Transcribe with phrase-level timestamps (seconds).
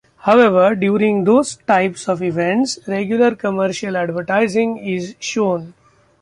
[0.21, 5.75] However, during those types of events, regular commercial advertising is shown.